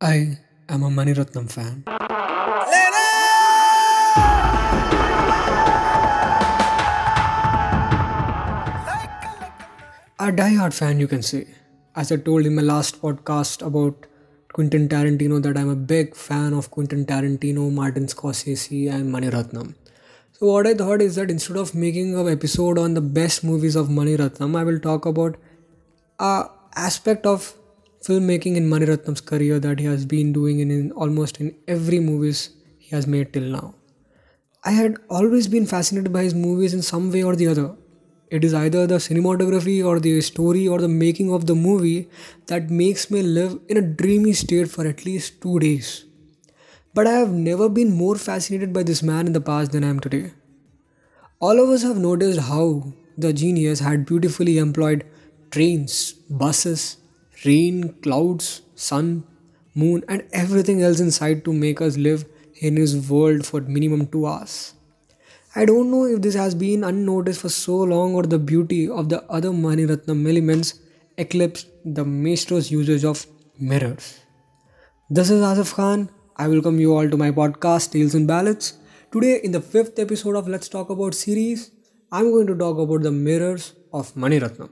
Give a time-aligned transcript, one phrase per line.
[0.00, 1.84] I am a Mani Maniratnam fan.
[10.18, 11.46] A die-hard fan, you can say.
[11.94, 14.06] As I told in my last podcast about
[14.52, 19.74] Quentin Tarantino, that I'm a big fan of Quentin Tarantino, Martin Scorsese, and Mani Maniratnam.
[20.38, 23.74] So what I thought is that instead of making an episode on the best movies
[23.74, 25.36] of Mani Ratnam, I will talk about
[26.18, 27.54] a aspect of
[28.06, 32.00] filmmaking in Mani Ratnam's career that he has been doing in, in almost in every
[32.00, 33.74] movies he has made till now.
[34.62, 37.74] I had always been fascinated by his movies in some way or the other.
[38.30, 42.10] It is either the cinematography or the story or the making of the movie
[42.48, 46.04] that makes me live in a dreamy state for at least two days.
[46.96, 49.88] But I have never been more fascinated by this man in the past than I
[49.88, 50.32] am today.
[51.40, 55.04] All of us have noticed how the genius had beautifully employed
[55.50, 56.96] trains, buses,
[57.44, 59.24] rain, clouds, sun,
[59.74, 62.24] moon, and everything else inside to make us live
[62.62, 64.72] in his world for minimum two hours.
[65.54, 69.10] I don't know if this has been unnoticed for so long or the beauty of
[69.10, 70.80] the other Mani Ratnam elements
[71.18, 73.26] eclipsed the maestro's usage of
[73.60, 74.20] mirrors.
[75.10, 76.08] This is Asif Khan.
[76.38, 78.74] I welcome you all to my podcast Tales and Ballads.
[79.10, 81.70] Today, in the fifth episode of Let's Talk About series,
[82.12, 84.68] I'm going to talk about the mirrors of Mani Ratnam.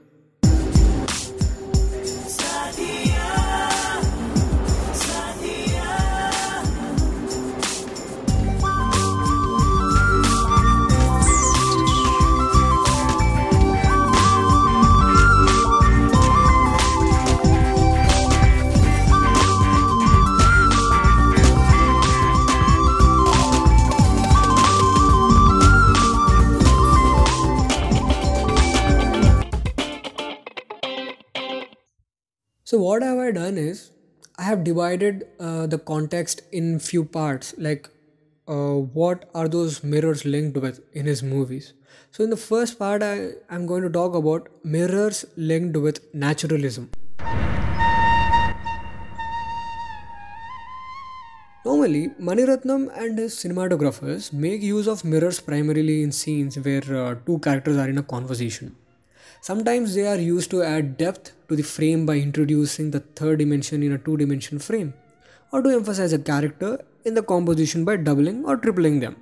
[32.69, 33.91] So what have I done is
[34.39, 37.87] I have divided uh, the context in few parts like
[38.47, 41.73] uh, what are those mirrors linked with in his movies.
[42.09, 46.89] So in the first part I am going to talk about mirrors linked with naturalism.
[51.63, 57.13] Normally, Mani Ratnam and his cinematographers make use of mirrors primarily in scenes where uh,
[57.27, 58.75] two characters are in a conversation.
[59.47, 63.83] Sometimes they are used to add depth to the frame by introducing the third dimension
[63.83, 64.95] in a two dimension frame,
[65.51, 66.71] or to emphasize a character
[67.03, 69.17] in the composition by doubling or tripling them.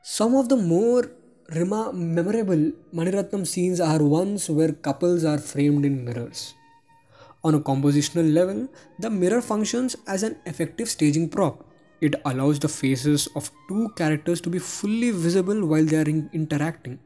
[0.00, 1.10] Some of the more
[1.54, 6.54] rema- memorable Mani Ratnam scenes are ones where couples are framed in mirrors.
[7.44, 8.68] On a compositional level,
[9.00, 11.62] the mirror functions as an effective staging prop.
[12.00, 16.30] It allows the faces of two characters to be fully visible while they are in-
[16.32, 17.00] interacting.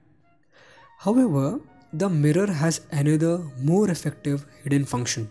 [0.98, 1.58] However,
[2.00, 5.30] the mirror has another more effective hidden function.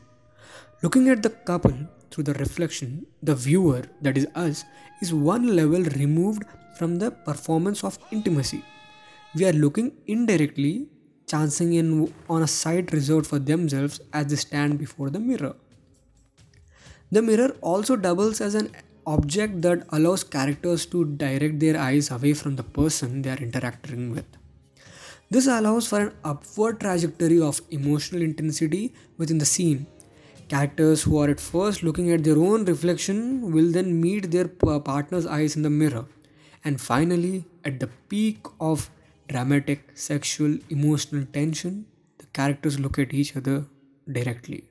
[0.81, 1.73] Looking at the couple
[2.09, 4.63] through the reflection, the viewer, that is us,
[5.01, 6.43] is one level removed
[6.77, 8.63] from the performance of intimacy.
[9.35, 10.87] We are looking indirectly,
[11.27, 15.55] chancing in on a sight reserved for themselves as they stand before the mirror.
[17.11, 18.71] The mirror also doubles as an
[19.05, 24.11] object that allows characters to direct their eyes away from the person they are interacting
[24.13, 24.25] with.
[25.29, 29.87] This allows for an upward trajectory of emotional intensity within the scene.
[30.47, 35.25] Characters who are at first looking at their own reflection will then meet their partner's
[35.25, 36.05] eyes in the mirror.
[36.63, 38.89] And finally, at the peak of
[39.27, 41.85] dramatic sexual emotional tension,
[42.19, 43.65] the characters look at each other
[44.11, 44.65] directly.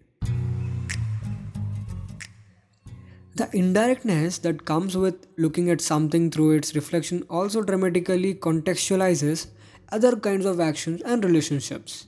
[3.35, 9.47] The indirectness that comes with looking at something through its reflection also dramatically contextualizes
[9.93, 12.07] other kinds of actions and relationships.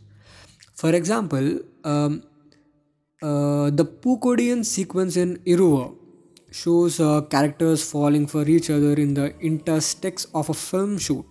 [0.75, 2.23] For example, um,
[3.23, 5.95] uh, the Pukodian sequence in Iruvar
[6.51, 11.25] shows uh, characters falling for each other in the interstices of a film shoot.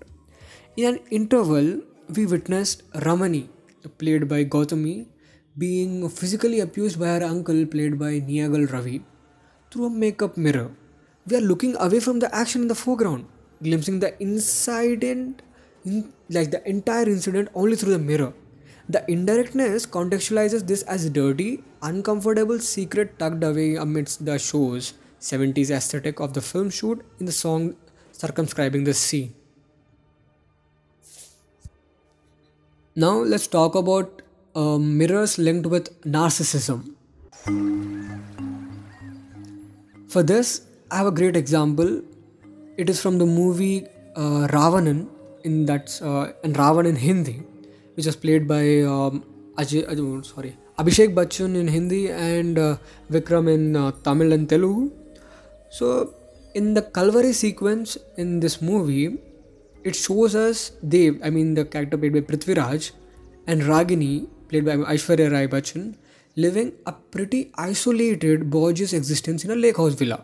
[0.76, 1.82] In an interval,
[2.16, 3.50] we witnessed Ramani,
[3.98, 5.08] played by Gautami,
[5.58, 9.04] being physically abused by her uncle, played by Nizhalgal Ravi,
[9.70, 10.72] through a makeup mirror.
[11.28, 13.26] We are looking away from the action in the foreground,
[13.62, 15.42] glimpsing the incident,
[15.86, 18.34] in, like the entire incident, only through the mirror.
[18.90, 26.20] The indirectness contextualizes this as dirty, uncomfortable secret tucked away amidst the show's 70s aesthetic
[26.20, 27.76] of the film shoot in the song
[28.12, 29.32] circumscribing the sea.
[32.96, 34.22] Now let's talk about
[34.54, 36.94] uh, mirrors linked with narcissism.
[40.10, 42.02] For this, I have a great example.
[42.78, 45.08] It is from the movie uh, Ravanan
[45.44, 47.44] in that uh, and Ravan in Hindi,
[47.96, 49.24] which was played by um,
[49.58, 52.78] Ajay, uh, sorry Abhishek Bachchan in Hindi and uh,
[53.12, 54.92] Vikram in uh, Tamil and Telugu.
[55.70, 56.16] So
[56.56, 59.20] in the Kalvare sequence in this movie,
[59.84, 62.92] it shows us Dev, I mean the character played by Prithviraj,
[63.46, 65.96] and Ragini, played by Aishwarya Rai Bachchan,
[66.36, 70.24] living a pretty isolated, gorgeous existence in a lake house villa.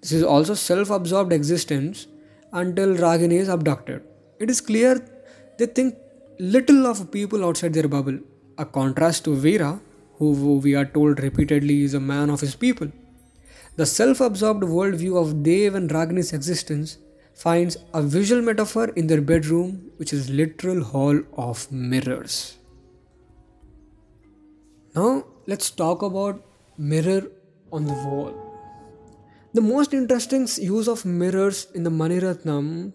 [0.00, 2.06] This is also self-absorbed existence
[2.52, 4.02] until Ragini is abducted.
[4.38, 5.06] It is clear
[5.58, 5.96] they think
[6.38, 8.18] little of people outside their bubble,
[8.58, 9.80] a contrast to Veera,
[10.18, 12.88] who we are told repeatedly is a man of his people.
[13.76, 16.98] The self absorbed worldview of Dev and Ragini's existence
[17.34, 22.58] finds a visual metaphor in their bedroom, which is literal hall of mirrors.
[24.94, 26.44] Now, let's talk about
[26.78, 27.26] mirror
[27.72, 28.32] on the wall.
[29.52, 32.92] The most interesting use of mirrors in the Mani Ratnam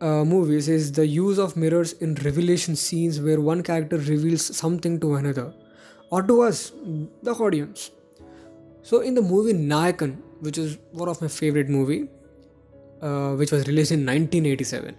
[0.00, 5.00] uh, movies is the use of mirrors in revelation scenes where one character reveals something
[5.00, 5.52] to another
[6.10, 6.72] or to us,
[7.22, 7.90] the audience.
[8.82, 12.08] So, in the movie Nayakan, which is one of my favorite movie,
[13.02, 14.96] uh, which was released in 1987.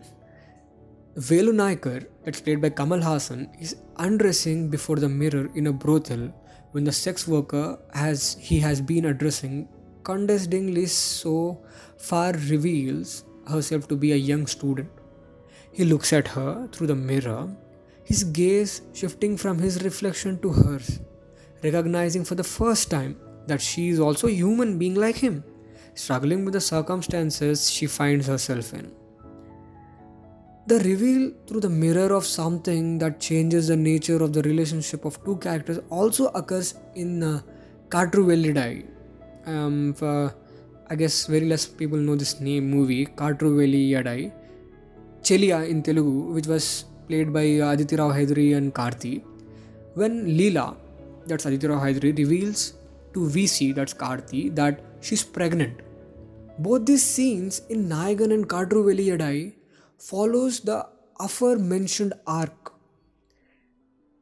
[1.17, 6.33] Velu Nayakar, that's played by Kamal Haasan, is undressing before the mirror in a brothel
[6.71, 9.67] when the sex worker has he has been addressing
[10.03, 11.59] condescendingly so
[11.97, 14.89] far reveals herself to be a young student.
[15.71, 17.49] He looks at her through the mirror,
[18.03, 20.99] his gaze shifting from his reflection to hers,
[21.63, 23.17] recognizing for the first time
[23.47, 25.43] that she is also a human being like him
[25.99, 28.91] struggling with the circumstances she finds herself in.
[30.67, 35.23] The reveal through the mirror of something that changes the nature of the relationship of
[35.25, 37.41] two characters also occurs in uh,
[37.89, 38.85] Kaatru Veliyidai.
[39.47, 40.35] Um, for,
[40.89, 44.31] I guess very less people know this name movie, Katruveliyadai.
[45.21, 49.23] Cheliya in Telugu, which was played by Aditi Rao Hydari and Karthi.
[49.95, 50.77] When Leela,
[51.27, 52.73] that's Aditi Rao Hydari, reveals
[53.13, 55.81] to VC, that's Karthi, that she's pregnant
[56.59, 59.53] both these scenes in Nayakan and Kaatru Veliyidai
[59.97, 60.85] follows the
[61.17, 62.73] aforementioned arc.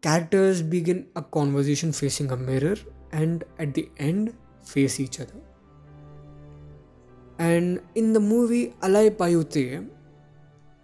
[0.03, 2.75] Characters begin a conversation facing a mirror
[3.11, 5.46] and at the end face each other.
[7.39, 9.87] And in the movie Alai Payuthey,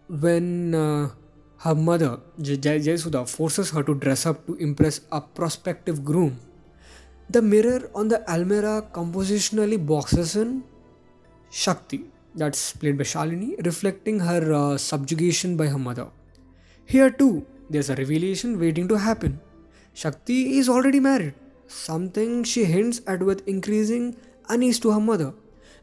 [0.08, 1.10] when uh,
[1.58, 6.40] her mother, Jayasudha, forces her to dress up to impress a prospective groom,
[7.30, 10.64] the mirror on the almirah compositionally boxes in
[11.50, 12.06] Shakti,
[12.36, 16.08] that's played by Shalini, reflecting her uh, subjugation by her mother.
[16.86, 19.40] Here too, there's a revelation waiting to happen.
[19.94, 21.34] Shakti is already married,
[21.68, 24.16] something she hints at with increasing
[24.50, 25.34] unease to her mother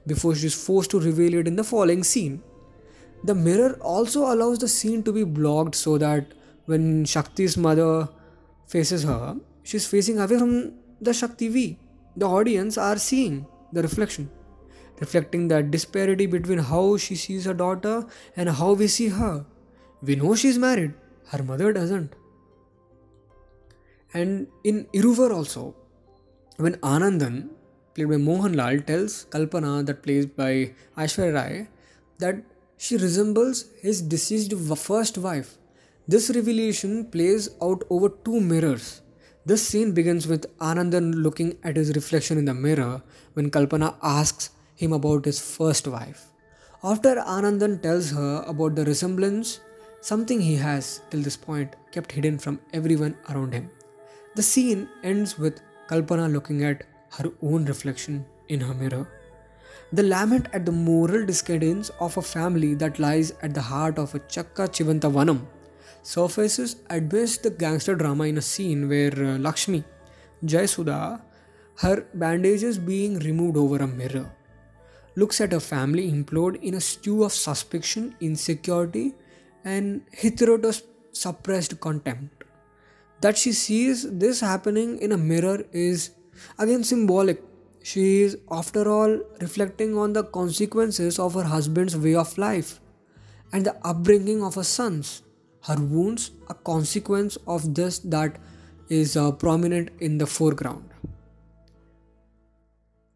[0.06, 2.42] before she is forced to reveal it in the following scene.
[3.24, 6.26] The mirror also allows the scene to be blocked so that
[6.66, 8.08] when Shakti's mother
[8.66, 11.78] faces her, she's facing away from the Shakti V.
[12.16, 14.30] The audience are seeing the reflection
[15.00, 18.06] reflecting the disparity between how she sees her daughter
[18.36, 19.44] and how we see her.
[20.02, 20.94] We know she's married,
[21.28, 22.14] her mother doesn't.
[24.12, 25.74] And in Iruvar also,
[26.56, 27.50] when Anandan,
[27.94, 31.68] played by Mohanlal, tells Kalpana, that played by Aishwarya Rai,
[32.18, 32.42] that
[32.76, 35.58] she resembles his deceased first wife.
[36.08, 39.02] This revelation plays out over two mirrors.
[39.46, 43.02] This scene begins with Anandan looking at his reflection in the mirror
[43.34, 46.26] when Kalpana asks him about his first wife.
[46.82, 49.60] After Anandan tells her about the resemblance,
[50.00, 53.70] something he has till this point kept hidden from everyone around him.
[54.36, 56.84] The scene ends with Kalpana looking at
[57.18, 59.08] her own reflection in her mirror.
[59.92, 64.14] The lament at the moral decadence of a family that lies at the heart of
[64.14, 65.46] a Chekka Chivantha Vaanam
[66.02, 69.84] surfaces amidst the gangster drama in a scene where uh, Lakshmi,
[70.44, 71.20] Jayasudha,
[71.78, 74.30] her bandages being removed over a mirror
[75.16, 79.14] looks at her family implode in a stew of suspicion, insecurity,
[79.64, 80.72] and hitherto
[81.12, 82.44] suppressed contempt.
[83.20, 86.10] That she sees this happening in a mirror is
[86.58, 87.42] again symbolic.
[87.82, 92.78] She is, after all, reflecting on the consequences of her husband's way of life
[93.52, 95.22] and the upbringing of her sons.
[95.62, 98.38] Her wounds, a consequence of this that
[98.88, 100.84] is uh, prominent in the foreground.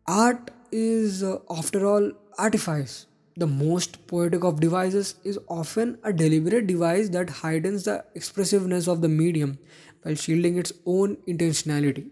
[0.07, 3.07] Art is, uh, after all, artifice.
[3.37, 9.01] The most poetic of devices is often a deliberate device that heightens the expressiveness of
[9.01, 9.59] the medium
[10.03, 12.11] while shielding its own intentionality.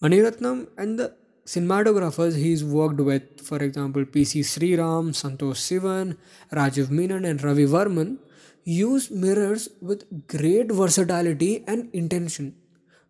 [0.00, 1.12] Mani Ratnam and the
[1.44, 6.16] cinematographers he's worked with, for example, PC Sriram, Santosh Sivan,
[6.52, 8.18] Rajiv Menon, and Ravi Varman,
[8.62, 12.54] use mirrors with great versatility and intention.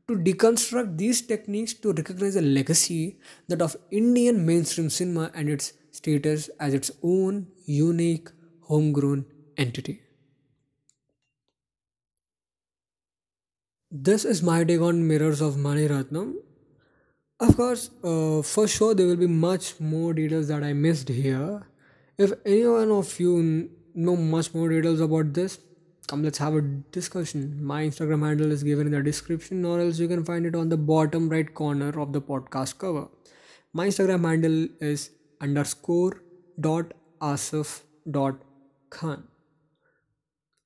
[0.08, 3.18] To deconstruct these techniques to recognize the legacy
[3.48, 8.30] that of Indian mainstream cinema and its status as its own unique
[8.62, 9.26] homegrown
[9.58, 10.00] entity.
[13.90, 16.36] This is my take on Mirrors of Mani Ratnam.
[17.40, 21.68] Of course, uh, for sure, there will be much more details that I missed here.
[22.18, 25.60] If anyone of you know much more details about this,
[26.08, 26.62] come let's have a
[26.96, 27.62] discussion.
[27.62, 30.68] My Instagram handle is given in the description, or else you can find it on
[30.68, 33.06] the bottom right corner of the podcast cover.
[33.72, 36.20] My Instagram handle is underscore
[36.58, 36.92] dot
[37.22, 38.42] asif dot
[38.90, 39.28] khan.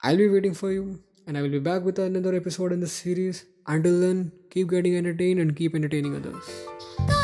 [0.03, 2.93] I'll be waiting for you, and I will be back with another episode in this
[2.93, 3.45] series.
[3.67, 7.22] Until then, keep getting entertained and keep entertaining others.